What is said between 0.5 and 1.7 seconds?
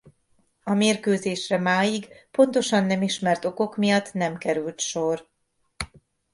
A mérkőzésre